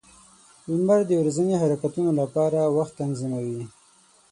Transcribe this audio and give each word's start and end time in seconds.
•لمر 0.71 0.99
د 1.07 1.11
ورځني 1.21 1.55
حرکتونو 1.61 2.11
لپاره 2.19 2.59
وخت 2.77 2.93
تنظیموي. 3.01 3.63